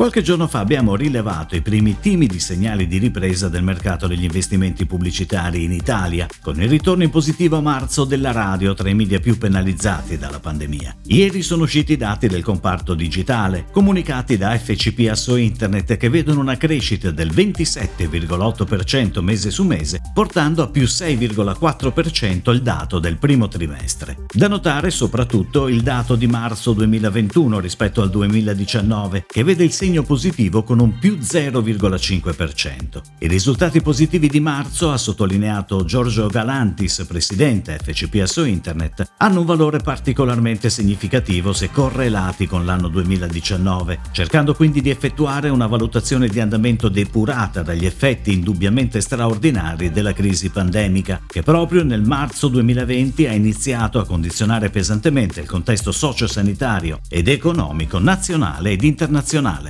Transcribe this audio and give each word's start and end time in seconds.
Qualche 0.00 0.22
giorno 0.22 0.48
fa 0.48 0.60
abbiamo 0.60 0.96
rilevato 0.96 1.56
i 1.56 1.60
primi 1.60 1.98
timidi 2.00 2.40
segnali 2.40 2.86
di 2.86 2.96
ripresa 2.96 3.50
del 3.50 3.62
mercato 3.62 4.06
degli 4.06 4.24
investimenti 4.24 4.86
pubblicitari 4.86 5.62
in 5.62 5.72
Italia, 5.72 6.26
con 6.40 6.58
il 6.58 6.70
ritorno 6.70 7.02
in 7.02 7.10
positivo 7.10 7.58
a 7.58 7.60
marzo 7.60 8.06
della 8.06 8.32
radio 8.32 8.72
tra 8.72 8.88
i 8.88 8.94
media 8.94 9.20
più 9.20 9.36
penalizzati 9.36 10.16
dalla 10.16 10.40
pandemia. 10.40 10.96
Ieri 11.08 11.42
sono 11.42 11.64
usciti 11.64 11.92
i 11.92 11.96
dati 11.98 12.28
del 12.28 12.42
comparto 12.42 12.94
digitale, 12.94 13.66
comunicati 13.70 14.38
da 14.38 14.56
FCP 14.56 15.06
Asso 15.10 15.36
Internet, 15.36 15.98
che 15.98 16.08
vedono 16.08 16.40
una 16.40 16.56
crescita 16.56 17.10
del 17.10 17.28
27,8% 17.30 19.20
mese 19.20 19.50
su 19.50 19.64
mese, 19.64 20.00
portando 20.14 20.62
a 20.62 20.68
più 20.68 20.84
6,4% 20.84 22.50
il 22.52 22.62
dato 22.62 23.00
del 23.00 23.18
primo 23.18 23.48
trimestre. 23.48 24.16
Da 24.32 24.48
notare 24.48 24.90
soprattutto 24.90 25.68
il 25.68 25.82
dato 25.82 26.16
di 26.16 26.26
marzo 26.26 26.72
2021 26.72 27.60
rispetto 27.60 28.00
al 28.00 28.08
2019, 28.08 29.26
che 29.28 29.44
vede 29.44 29.62
il 29.62 29.72
segno 29.72 29.88
segno 29.90 30.02
positivo 30.04 30.62
con 30.62 30.78
un 30.78 31.00
più 31.00 31.18
0,5%. 31.18 33.00
I 33.18 33.26
risultati 33.26 33.80
positivi 33.80 34.28
di 34.28 34.38
marzo, 34.38 34.92
ha 34.92 34.96
sottolineato 34.96 35.84
Giorgio 35.84 36.28
Galantis, 36.28 37.04
presidente 37.08 37.76
FCPSO 37.82 38.44
Internet, 38.44 39.14
hanno 39.16 39.40
un 39.40 39.46
valore 39.46 39.78
particolarmente 39.78 40.70
significativo 40.70 41.52
se 41.52 41.72
correlati 41.72 42.46
con 42.46 42.64
l'anno 42.64 42.86
2019, 42.86 43.98
cercando 44.12 44.54
quindi 44.54 44.80
di 44.80 44.90
effettuare 44.90 45.48
una 45.48 45.66
valutazione 45.66 46.28
di 46.28 46.38
andamento 46.38 46.88
depurata 46.88 47.62
dagli 47.62 47.84
effetti 47.84 48.32
indubbiamente 48.32 49.00
straordinari 49.00 49.90
della 49.90 50.12
crisi 50.12 50.50
pandemica, 50.50 51.22
che 51.26 51.42
proprio 51.42 51.82
nel 51.82 52.02
marzo 52.02 52.46
2020 52.46 53.26
ha 53.26 53.32
iniziato 53.32 53.98
a 53.98 54.06
condizionare 54.06 54.70
pesantemente 54.70 55.40
il 55.40 55.48
contesto 55.48 55.90
sociosanitario 55.90 57.00
ed 57.08 57.26
economico 57.26 57.98
nazionale 57.98 58.70
ed 58.70 58.84
internazionale. 58.84 59.69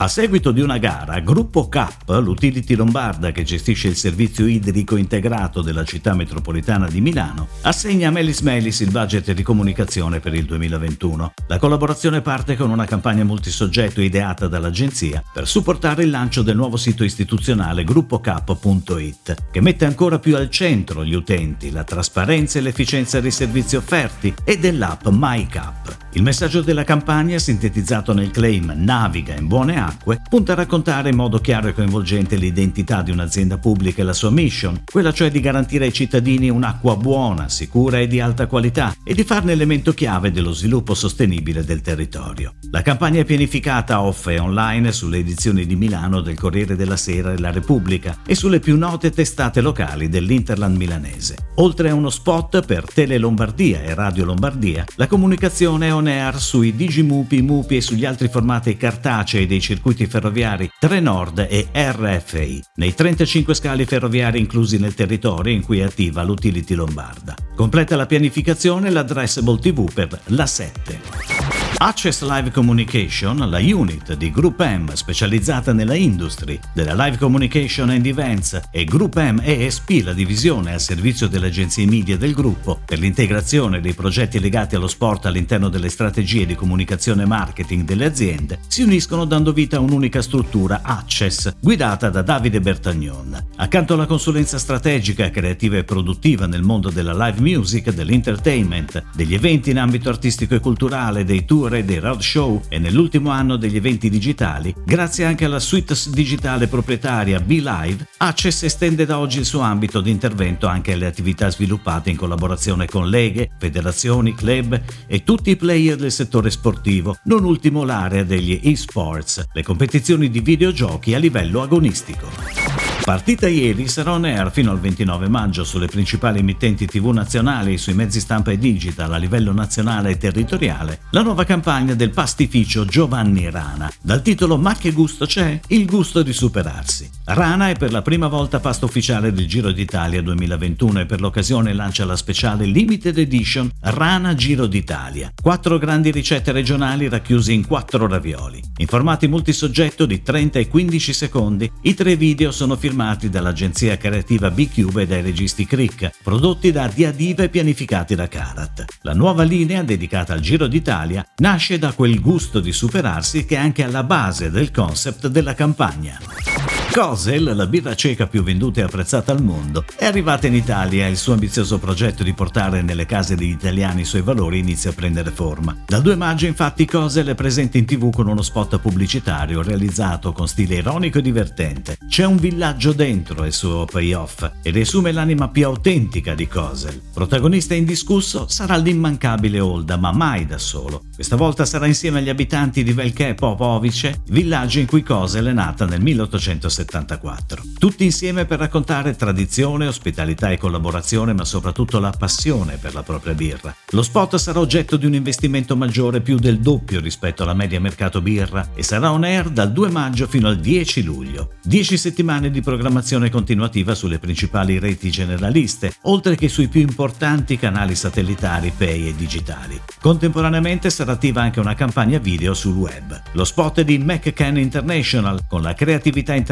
A 0.00 0.06
seguito 0.06 0.52
di 0.52 0.60
una 0.60 0.78
gara, 0.78 1.18
Gruppo 1.18 1.68
CAP, 1.68 2.10
l'utility 2.20 2.76
lombarda 2.76 3.32
che 3.32 3.42
gestisce 3.42 3.88
il 3.88 3.96
servizio 3.96 4.46
idrico 4.46 4.94
integrato 4.94 5.60
della 5.60 5.82
città 5.82 6.14
metropolitana 6.14 6.86
di 6.86 7.00
Milano, 7.00 7.48
assegna 7.62 8.06
a 8.06 8.12
Melis 8.12 8.42
Melis 8.42 8.78
il 8.78 8.92
budget 8.92 9.32
di 9.32 9.42
comunicazione 9.42 10.20
per 10.20 10.34
il 10.34 10.44
2021. 10.44 11.32
La 11.48 11.58
collaborazione 11.58 12.20
parte 12.20 12.54
con 12.54 12.70
una 12.70 12.84
campagna 12.84 13.24
multisoggetto 13.24 14.00
ideata 14.00 14.46
dall'agenzia 14.46 15.20
per 15.32 15.48
supportare 15.48 16.04
il 16.04 16.10
lancio 16.10 16.42
del 16.42 16.54
nuovo 16.54 16.76
sito 16.76 17.02
istituzionale 17.02 17.82
gruppocap.it, 17.82 19.34
che 19.50 19.60
mette 19.60 19.84
ancora 19.84 20.20
più 20.20 20.36
al 20.36 20.48
centro 20.48 21.04
gli 21.04 21.14
utenti, 21.14 21.72
la 21.72 21.82
trasparenza 21.82 22.60
e 22.60 22.62
l'efficienza 22.62 23.18
dei 23.18 23.32
servizi 23.32 23.74
offerti 23.74 24.32
e 24.44 24.60
dell'app 24.60 25.08
MyCap. 25.08 25.96
Il 26.12 26.22
messaggio 26.22 26.62
della 26.62 26.84
campagna, 26.84 27.38
sintetizzato 27.38 28.14
nel 28.14 28.30
claim 28.30 28.72
Naviga 28.76 29.34
in 29.34 29.46
buone 29.46 29.72
acque, 29.78 29.87
punta 30.28 30.52
a 30.52 30.56
raccontare 30.56 31.10
in 31.10 31.16
modo 31.16 31.38
chiaro 31.38 31.68
e 31.68 31.72
coinvolgente 31.72 32.36
l'identità 32.36 33.02
di 33.02 33.10
un'azienda 33.10 33.58
pubblica 33.58 34.02
e 34.02 34.04
la 34.04 34.12
sua 34.12 34.30
mission, 34.30 34.82
quella 34.84 35.12
cioè 35.12 35.30
di 35.30 35.40
garantire 35.40 35.86
ai 35.86 35.92
cittadini 35.92 36.50
un'acqua 36.50 36.96
buona, 36.96 37.48
sicura 37.48 37.98
e 37.98 38.06
di 38.06 38.20
alta 38.20 38.46
qualità 38.46 38.94
e 39.02 39.14
di 39.14 39.24
farne 39.24 39.52
elemento 39.52 39.94
chiave 39.94 40.30
dello 40.30 40.52
sviluppo 40.52 40.94
sostenibile 40.94 41.64
del 41.64 41.80
territorio. 41.80 42.54
La 42.70 42.82
campagna 42.82 43.20
è 43.20 43.24
pianificata 43.24 44.02
off 44.02 44.26
e 44.26 44.38
online 44.38 44.92
sulle 44.92 45.18
edizioni 45.18 45.66
di 45.66 45.76
Milano 45.76 46.20
del 46.20 46.36
Corriere 46.36 46.76
della 46.76 46.96
Sera 46.96 47.32
e 47.32 47.38
La 47.38 47.50
Repubblica 47.50 48.18
e 48.26 48.34
sulle 48.34 48.60
più 48.60 48.76
note 48.76 49.10
testate 49.10 49.60
locali 49.60 50.08
dell'Interland 50.08 50.76
milanese. 50.76 51.36
Oltre 51.56 51.90
a 51.90 51.94
uno 51.94 52.10
spot 52.10 52.64
per 52.64 52.84
Tele 52.92 53.18
Lombardia 53.18 53.82
e 53.82 53.94
Radio 53.94 54.24
Lombardia, 54.24 54.84
la 54.96 55.06
comunicazione 55.06 55.88
è 55.88 55.94
on 55.94 56.06
air 56.06 56.38
sui 56.38 56.74
Digimupi, 56.76 57.42
Mupi 57.42 57.76
e 57.76 57.80
sugli 57.80 58.04
altri 58.04 58.28
formati 58.28 58.76
cartacei 58.76 59.46
dei 59.46 59.60
circuiti 59.60 59.76
ferroviari 60.06 60.70
Trenord 60.78 61.46
e 61.48 61.68
RFI, 61.72 62.62
nei 62.76 62.94
35 62.94 63.54
scali 63.54 63.84
ferroviari 63.84 64.38
inclusi 64.38 64.78
nel 64.78 64.94
territorio 64.94 65.52
in 65.52 65.62
cui 65.62 65.80
è 65.80 65.84
attiva 65.84 66.22
l'utility 66.22 66.74
lombarda. 66.74 67.34
Completa 67.54 67.96
la 67.96 68.06
pianificazione 68.06 68.90
l'addressable 68.90 69.58
TV 69.58 69.92
per 69.92 70.20
la 70.26 70.46
7. 70.46 71.37
Access 71.80 72.22
Live 72.22 72.50
Communication, 72.50 73.48
la 73.48 73.60
unit 73.60 74.14
di 74.14 74.32
Group 74.32 74.60
M 74.64 74.92
specializzata 74.94 75.72
nella 75.72 75.94
industry 75.94 76.58
della 76.72 76.92
live 77.04 77.18
communication 77.18 77.90
and 77.90 78.04
events 78.04 78.60
e 78.72 78.82
Group 78.82 79.16
M 79.16 79.40
ESP, 79.40 80.02
la 80.02 80.12
divisione 80.12 80.72
al 80.72 80.80
servizio 80.80 81.28
delle 81.28 81.46
agenzie 81.46 81.86
media 81.86 82.16
del 82.16 82.34
gruppo 82.34 82.80
per 82.84 82.98
l'integrazione 82.98 83.80
dei 83.80 83.94
progetti 83.94 84.40
legati 84.40 84.74
allo 84.74 84.88
sport 84.88 85.26
all'interno 85.26 85.68
delle 85.68 85.88
strategie 85.88 86.46
di 86.46 86.56
comunicazione 86.56 87.22
e 87.22 87.26
marketing 87.26 87.84
delle 87.84 88.06
aziende, 88.06 88.58
si 88.66 88.82
uniscono 88.82 89.24
dando 89.24 89.52
vita 89.52 89.76
a 89.76 89.80
un'unica 89.80 90.20
struttura 90.20 90.80
Access 90.82 91.54
guidata 91.60 92.10
da 92.10 92.22
Davide 92.22 92.60
Bertagnon. 92.60 93.50
Accanto 93.54 93.94
alla 93.94 94.06
consulenza 94.06 94.58
strategica, 94.58 95.30
creativa 95.30 95.76
e 95.76 95.84
produttiva 95.84 96.46
nel 96.46 96.62
mondo 96.62 96.90
della 96.90 97.14
live 97.26 97.40
music, 97.40 97.92
dell'entertainment, 97.92 99.04
degli 99.14 99.34
eventi 99.34 99.70
in 99.70 99.78
ambito 99.78 100.08
artistico 100.08 100.56
e 100.56 100.60
culturale, 100.60 101.22
dei 101.22 101.44
tour 101.44 101.66
tour 101.68 101.74
e 101.76 101.84
dei 101.84 101.98
roadshow 101.98 102.62
e 102.68 102.78
nell'ultimo 102.78 103.30
anno 103.30 103.56
degli 103.56 103.76
eventi 103.76 104.08
digitali, 104.08 104.74
grazie 104.84 105.24
anche 105.24 105.44
alla 105.44 105.60
suite 105.60 105.94
digitale 106.08 106.66
proprietaria 106.66 107.40
BeLive, 107.40 108.08
Access 108.16 108.62
estende 108.62 109.04
da 109.04 109.18
oggi 109.18 109.38
il 109.38 109.44
suo 109.44 109.60
ambito 109.60 110.00
di 110.00 110.10
intervento 110.10 110.66
anche 110.66 110.92
alle 110.92 111.06
attività 111.06 111.50
sviluppate 111.50 112.10
in 112.10 112.16
collaborazione 112.16 112.86
con 112.86 113.08
leghe, 113.08 113.50
federazioni, 113.58 114.34
club 114.34 114.80
e 115.06 115.22
tutti 115.22 115.50
i 115.50 115.56
player 115.56 115.96
del 115.96 116.12
settore 116.12 116.50
sportivo, 116.50 117.16
non 117.24 117.44
ultimo 117.44 117.84
l'area 117.84 118.24
degli 118.24 118.58
eSports, 118.62 119.44
le 119.52 119.62
competizioni 119.62 120.30
di 120.30 120.40
videogiochi 120.40 121.14
a 121.14 121.18
livello 121.18 121.62
agonistico. 121.62 122.67
Partita 123.04 123.48
ieri 123.48 123.88
sarà 123.88 124.12
on 124.12 124.24
air 124.24 124.50
fino 124.52 124.70
al 124.70 124.80
29 124.80 125.28
maggio 125.28 125.64
sulle 125.64 125.86
principali 125.86 126.40
emittenti 126.40 126.84
TV 126.84 127.06
nazionali 127.06 127.78
sui 127.78 127.94
mezzi 127.94 128.20
stampa 128.20 128.50
e 128.50 128.58
digital 128.58 129.14
a 129.14 129.16
livello 129.16 129.52
nazionale 129.52 130.10
e 130.10 130.18
territoriale 130.18 131.00
la 131.12 131.22
nuova 131.22 131.44
campagna 131.44 131.94
del 131.94 132.10
pastificio 132.10 132.84
Giovanni 132.84 133.48
Rana, 133.50 133.90
dal 134.02 134.20
titolo 134.20 134.58
Ma 134.58 134.74
che 134.74 134.92
gusto 134.92 135.24
c'è? 135.24 135.58
Il 135.68 135.86
gusto 135.86 136.22
di 136.22 136.34
superarsi. 136.34 137.08
Rana 137.24 137.70
è 137.70 137.76
per 137.76 137.92
la 137.92 138.02
prima 138.02 138.28
volta 138.28 138.60
pasto 138.60 138.84
ufficiale 138.84 139.32
del 139.32 139.46
Giro 139.46 139.70
d'Italia 139.70 140.20
2021 140.20 141.00
e 141.00 141.06
per 141.06 141.20
l'occasione 141.20 141.72
lancia 141.72 142.04
la 142.04 142.16
speciale 142.16 142.66
Limited 142.66 143.16
Edition 143.16 143.70
Rana 143.80 144.34
Giro 144.34 144.66
d'Italia. 144.66 145.32
Quattro 145.40 145.78
grandi 145.78 146.10
ricette 146.10 146.52
regionali 146.52 147.08
racchiuse 147.08 147.52
in 147.52 147.66
quattro 147.66 148.06
ravioli. 148.06 148.62
In 148.78 148.86
formati 148.86 149.28
multisoggetto 149.28 150.04
di 150.04 150.22
30 150.22 150.58
e 150.58 150.68
15 150.68 151.12
secondi, 151.14 151.70
i 151.82 151.94
tre 151.94 152.16
video 152.16 152.50
sono 152.52 152.76
firmati 152.76 152.87
firmati 152.88 153.28
dall'agenzia 153.28 153.98
creativa 153.98 154.50
B-Cube 154.50 155.02
e 155.02 155.06
dai 155.06 155.20
registi 155.20 155.66
Crick, 155.66 156.10
prodotti 156.22 156.72
da 156.72 156.88
Diadiva 156.88 157.42
e 157.42 157.50
pianificati 157.50 158.14
da 158.14 158.28
Karat. 158.28 158.84
La 159.02 159.12
nuova 159.12 159.42
linea, 159.42 159.82
dedicata 159.82 160.32
al 160.32 160.40
Giro 160.40 160.66
d'Italia, 160.66 161.26
nasce 161.36 161.78
da 161.78 161.92
quel 161.92 162.18
gusto 162.18 162.60
di 162.60 162.72
superarsi 162.72 163.44
che 163.44 163.56
è 163.56 163.58
anche 163.58 163.84
alla 163.84 164.04
base 164.04 164.50
del 164.50 164.70
concept 164.70 165.26
della 165.26 165.54
campagna. 165.54 166.57
Cosel, 166.90 167.54
la 167.54 167.66
birra 167.68 167.94
ceca 167.94 168.26
più 168.26 168.42
venduta 168.42 168.80
e 168.80 168.82
apprezzata 168.82 169.30
al 169.30 169.40
mondo, 169.40 169.84
è 169.96 170.04
arrivata 170.04 170.48
in 170.48 170.54
Italia 170.54 171.06
e 171.06 171.10
il 171.10 171.16
suo 171.16 171.34
ambizioso 171.34 171.78
progetto 171.78 172.24
di 172.24 172.32
portare 172.32 172.82
nelle 172.82 173.06
case 173.06 173.36
degli 173.36 173.50
italiani 173.50 174.00
i 174.00 174.04
suoi 174.04 174.22
valori 174.22 174.58
inizia 174.58 174.90
a 174.90 174.94
prendere 174.94 175.30
forma. 175.30 175.76
Dal 175.86 176.02
2 176.02 176.16
maggio 176.16 176.46
infatti 176.46 176.86
Cosel 176.86 177.28
è 177.28 177.34
presente 177.36 177.78
in 177.78 177.84
tv 177.84 178.10
con 178.10 178.26
uno 178.26 178.42
spot 178.42 178.80
pubblicitario 178.80 179.62
realizzato 179.62 180.32
con 180.32 180.48
stile 180.48 180.76
ironico 180.76 181.18
e 181.18 181.22
divertente. 181.22 181.98
C'è 182.08 182.24
un 182.24 182.36
villaggio 182.36 182.92
dentro 182.92 183.44
il 183.44 183.52
suo 183.52 183.84
payoff 183.84 184.50
ed 184.62 184.76
esume 184.76 185.12
l'anima 185.12 185.48
più 185.48 185.66
autentica 185.66 186.34
di 186.34 186.48
Cosel. 186.48 187.00
Protagonista 187.14 187.74
indiscusso 187.74 188.48
sarà 188.48 188.76
l'immancabile 188.76 189.60
Olda, 189.60 189.96
ma 189.96 190.10
mai 190.10 190.46
da 190.46 190.58
solo. 190.58 191.04
Questa 191.14 191.36
volta 191.36 191.64
sarà 191.64 191.86
insieme 191.86 192.18
agli 192.18 192.28
abitanti 192.28 192.82
di 192.82 192.92
Velké 192.92 193.34
Popovice, 193.34 194.22
villaggio 194.30 194.80
in 194.80 194.86
cui 194.86 195.04
Cosel 195.04 195.46
è 195.46 195.52
nata 195.52 195.84
nel 195.84 196.00
1860. 196.00 196.57
1974. 196.58 197.62
Tutti 197.78 198.04
insieme 198.04 198.44
per 198.44 198.58
raccontare 198.58 199.16
tradizione, 199.16 199.86
ospitalità 199.86 200.50
e 200.50 200.58
collaborazione, 200.58 201.32
ma 201.32 201.44
soprattutto 201.44 201.98
la 202.00 202.10
passione 202.10 202.76
per 202.76 202.94
la 202.94 203.02
propria 203.02 203.34
birra. 203.34 203.74
Lo 203.90 204.02
spot 204.02 204.36
sarà 204.36 204.58
oggetto 204.58 204.96
di 204.96 205.06
un 205.06 205.14
investimento 205.14 205.76
maggiore 205.76 206.20
più 206.20 206.36
del 206.36 206.58
doppio 206.58 207.00
rispetto 207.00 207.44
alla 207.44 207.54
media 207.54 207.80
mercato 207.80 208.20
birra 208.20 208.70
e 208.74 208.82
sarà 208.82 209.12
on 209.12 209.24
air 209.24 209.48
dal 209.48 209.72
2 209.72 209.90
maggio 209.90 210.26
fino 210.26 210.48
al 210.48 210.58
10 210.58 211.02
luglio. 211.04 211.52
10 211.62 211.96
settimane 211.96 212.50
di 212.50 212.60
programmazione 212.60 213.30
continuativa 213.30 213.94
sulle 213.94 214.18
principali 214.18 214.78
reti 214.78 215.10
generaliste, 215.10 215.94
oltre 216.02 216.34
che 216.34 216.48
sui 216.48 216.68
più 216.68 216.80
importanti 216.80 217.56
canali 217.56 217.94
satellitari, 217.94 218.72
pay 218.76 219.08
e 219.08 219.14
digitali. 219.14 219.80
Contemporaneamente 220.00 220.90
sarà 220.90 221.12
attiva 221.12 221.42
anche 221.42 221.60
una 221.60 221.74
campagna 221.74 222.18
video 222.18 222.54
sul 222.54 222.74
web. 222.74 223.22
Lo 223.32 223.44
spot 223.44 223.80
è 223.80 223.84
di 223.84 223.98
McCann 223.98 224.56
International, 224.56 225.46
con 225.46 225.62
la 225.62 225.74
creatività 225.74 226.34
internazionale 226.34 226.47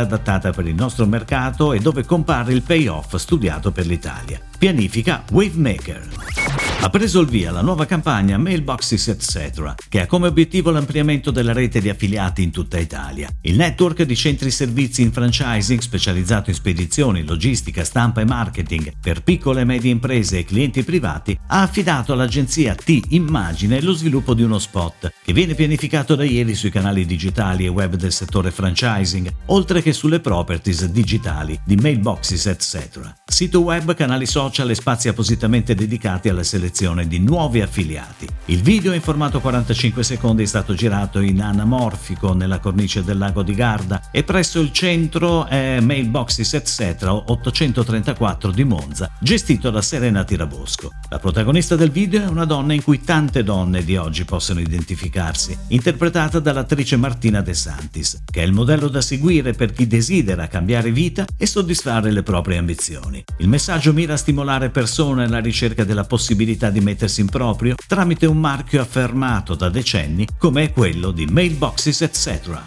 adattata 0.00 0.50
per 0.50 0.66
il 0.66 0.74
nostro 0.74 1.06
mercato 1.06 1.72
e 1.72 1.78
dove 1.80 2.04
compare 2.04 2.52
il 2.52 2.62
payoff 2.62 3.16
studiato 3.16 3.70
per 3.70 3.86
l'Italia. 3.86 4.40
Pianifica 4.58 5.22
Wavemaker. 5.30 6.47
Ha 6.80 6.90
preso 6.90 7.18
il 7.18 7.26
via 7.26 7.50
la 7.50 7.60
nuova 7.60 7.86
campagna 7.86 8.38
Mailboxes 8.38 9.08
etc., 9.08 9.74
che 9.88 10.00
ha 10.00 10.06
come 10.06 10.28
obiettivo 10.28 10.70
l'ampliamento 10.70 11.32
della 11.32 11.52
rete 11.52 11.80
di 11.80 11.88
affiliati 11.88 12.44
in 12.44 12.52
tutta 12.52 12.78
Italia. 12.78 13.28
Il 13.40 13.56
network 13.56 14.04
di 14.04 14.14
centri 14.14 14.52
servizi 14.52 15.02
in 15.02 15.10
franchising 15.10 15.80
specializzato 15.80 16.50
in 16.50 16.56
spedizioni, 16.56 17.24
logistica, 17.24 17.82
stampa 17.82 18.20
e 18.20 18.26
marketing 18.26 18.92
per 19.00 19.24
piccole 19.24 19.62
e 19.62 19.64
medie 19.64 19.90
imprese 19.90 20.38
e 20.38 20.44
clienti 20.44 20.84
privati 20.84 21.36
ha 21.48 21.62
affidato 21.62 22.12
all'agenzia 22.12 22.76
T 22.76 23.00
Immagine 23.08 23.82
lo 23.82 23.92
sviluppo 23.92 24.32
di 24.32 24.44
uno 24.44 24.60
spot 24.60 25.12
che 25.24 25.32
viene 25.32 25.54
pianificato 25.54 26.14
da 26.14 26.22
ieri 26.22 26.54
sui 26.54 26.70
canali 26.70 27.04
digitali 27.04 27.64
e 27.64 27.68
web 27.68 27.96
del 27.96 28.12
settore 28.12 28.52
franchising, 28.52 29.28
oltre 29.46 29.82
che 29.82 29.92
sulle 29.92 30.20
properties 30.20 30.86
digitali 30.86 31.58
di 31.66 31.74
Mailboxes 31.74 32.46
etc. 32.46 33.14
Sito 33.26 33.62
web, 33.62 33.94
canali 33.94 34.26
social 34.26 34.70
e 34.70 34.76
spazi 34.76 35.08
appositamente 35.08 35.74
dedicati 35.74 36.28
alla 36.28 36.44
selezione 36.44 36.66
selezione 36.68 37.08
di 37.08 37.18
nuovi 37.18 37.62
affiliati. 37.62 38.26
Il 38.46 38.60
video 38.60 38.92
in 38.92 39.00
formato 39.00 39.40
45 39.40 40.02
secondi 40.02 40.42
è 40.42 40.46
stato 40.46 40.74
girato 40.74 41.20
in 41.20 41.40
anamorfico 41.40 42.34
nella 42.34 42.58
cornice 42.58 43.02
del 43.02 43.16
lago 43.16 43.42
di 43.42 43.54
Garda 43.54 44.10
e 44.10 44.22
presso 44.22 44.60
il 44.60 44.70
centro 44.72 45.46
è 45.46 45.80
Mailboxes 45.80 46.54
etc. 46.54 47.06
834 47.10 48.50
di 48.50 48.64
Monza, 48.64 49.10
gestito 49.18 49.70
da 49.70 49.80
Serena 49.80 50.24
Tirabosco. 50.24 50.90
La 51.08 51.18
protagonista 51.18 51.74
del 51.74 51.90
video 51.90 52.22
è 52.22 52.28
una 52.28 52.44
donna 52.44 52.74
in 52.74 52.82
cui 52.82 53.00
tante 53.00 53.42
donne 53.42 53.82
di 53.82 53.96
oggi 53.96 54.24
possono 54.24 54.60
identificarsi, 54.60 55.56
interpretata 55.68 56.38
dall'attrice 56.38 56.96
Martina 56.96 57.40
De 57.40 57.54
Santis, 57.54 58.22
che 58.30 58.42
è 58.42 58.44
il 58.44 58.52
modello 58.52 58.88
da 58.88 59.00
seguire 59.00 59.52
per 59.52 59.72
chi 59.72 59.86
desidera 59.86 60.48
cambiare 60.48 60.92
vita 60.92 61.24
e 61.36 61.46
soddisfare 61.46 62.10
le 62.10 62.22
proprie 62.22 62.58
ambizioni. 62.58 63.24
Il 63.38 63.48
messaggio 63.48 63.92
mira 63.94 64.14
a 64.14 64.18
stimolare 64.18 64.68
persone 64.68 65.24
alla 65.24 65.38
ricerca 65.38 65.84
della 65.84 66.04
possibilità 66.04 66.57
possibilità 66.58 66.70
di 66.70 66.80
mettersi 66.80 67.20
in 67.20 67.28
proprio 67.28 67.74
tramite 67.86 68.26
un 68.26 68.38
marchio 68.38 68.80
affermato 68.80 69.54
da 69.54 69.68
decenni 69.68 70.26
come 70.36 70.64
è 70.64 70.72
quello 70.72 71.12
di 71.12 71.26
Mailboxes 71.26 72.02
etc 72.02 72.60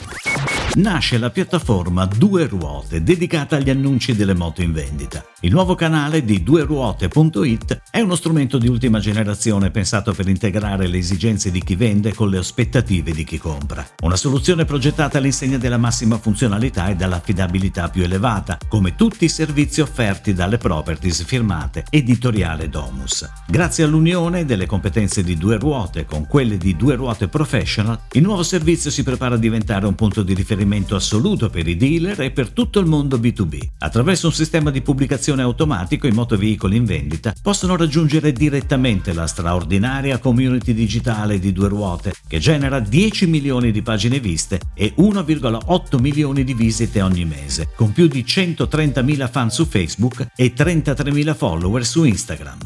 nasce 0.76 1.18
la 1.18 1.30
piattaforma 1.30 2.06
Due 2.06 2.48
Ruote 2.48 3.04
dedicata 3.04 3.58
agli 3.58 3.70
annunci 3.70 4.16
delle 4.16 4.34
moto 4.34 4.62
in 4.62 4.72
vendita. 4.72 5.31
Il 5.44 5.52
nuovo 5.52 5.74
canale 5.74 6.24
di 6.24 6.44
dueruote.it 6.44 7.82
è 7.90 8.00
uno 8.00 8.14
strumento 8.14 8.60
di 8.60 8.68
ultima 8.68 9.00
generazione 9.00 9.72
pensato 9.72 10.14
per 10.14 10.28
integrare 10.28 10.86
le 10.86 11.00
esigenze 11.00 11.50
di 11.50 11.64
chi 11.64 11.76
vende 11.76 12.14
con 12.14 12.30
le 12.30 12.38
aspettative 12.38 13.12
di 13.12 13.24
chi 13.24 13.40
compra. 13.40 13.84
Una 14.04 14.18
soluzione 14.18 14.66
progettata 14.66 15.18
all'insegna 15.18 15.58
della 15.58 15.80
massima 15.80 16.20
funzionalità 16.20 16.90
e 16.90 16.96
dall'affidabilità 16.96 17.90
più 17.90 18.04
elevata, 18.04 18.60
come 18.68 18.94
tutti 18.94 19.26
i 19.26 19.30
servizi 19.30 19.82
offerti 19.82 20.36
dalle 20.36 20.60
properties 20.60 21.24
firmate 21.24 21.86
editoriale 21.90 22.70
Domus. 22.70 23.28
Grazie 23.48 23.86
all'unione 23.86 24.46
delle 24.46 24.68
competenze 24.68 25.24
di 25.24 25.38
Due 25.38 25.58
Ruote 25.58 26.06
con 26.06 26.28
quelle 26.28 26.58
di 26.58 26.76
Due 26.76 26.94
Ruote 26.94 27.30
Professional, 27.30 28.00
il 28.12 28.22
nuovo 28.22 28.44
servizio 28.44 28.92
si 28.92 29.02
prepara 29.02 29.34
a 29.34 29.40
diventare 29.40 29.88
un 29.88 29.96
punto 29.96 30.22
di 30.22 30.36
riferimento 30.36 30.96
assoluto 30.96 31.50
per 31.50 31.68
i 31.68 31.76
dealer 31.76 32.22
e 32.22 32.30
per 32.30 32.52
tutto 32.52 32.80
il 32.80 32.86
mondo 32.86 33.18
B2B. 33.18 33.70
Attraverso 33.80 34.28
un 34.28 34.34
sistema 34.34 34.70
di 34.70 34.84
pubblicazione 34.84 35.30
automatico 35.40 36.08
i 36.08 36.12
motoveicoli 36.12 36.76
in 36.76 36.86
vendita 36.86 37.34
possono 37.42 37.76
raggiungere 37.76 38.34
direttamente 38.34 39.14
la 39.14 39.28
straordinaria 39.28 40.20
community 40.20 40.74
digitale 40.74 41.40
di 41.40 41.52
due 41.54 41.70
ruote 41.70 42.14
che 42.28 42.40
genera 42.40 42.80
10 42.80 43.28
milioni 43.28 43.72
di 43.72 43.82
pagine 43.82 44.20
viste 44.20 44.60
e 44.74 44.94
1,8 44.98 46.00
milioni 46.00 46.44
di 46.44 46.54
visite 46.54 47.02
ogni 47.02 47.26
mese, 47.26 47.70
con 47.76 47.92
più 47.92 48.08
di 48.08 48.24
130.000 48.24 49.30
fan 49.30 49.50
su 49.50 49.66
Facebook 49.66 50.28
e 50.36 50.54
33.000 50.56 51.36
follower 51.36 51.86
su 51.86 52.04
Instagram. 52.04 52.58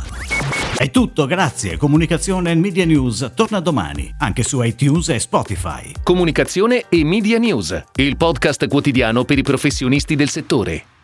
È 0.78 0.92
tutto, 0.92 1.26
grazie. 1.26 1.78
Comunicazione 1.78 2.52
e 2.52 2.56
Media 2.56 2.86
News 2.86 3.32
torna 3.34 3.60
domani, 3.60 4.14
anche 4.20 4.44
su 4.44 4.62
iTunes 4.62 5.10
e 5.10 5.20
Spotify. 5.20 5.92
Comunicazione 6.04 6.86
e 6.90 7.04
Media 7.04 7.38
News, 7.38 7.82
il 7.96 8.18
podcast 8.18 8.68
quotidiano 8.68 9.24
per 9.24 9.38
i 9.38 9.44
professionisti 9.44 10.16
del 10.16 10.30
settore. 10.30 10.95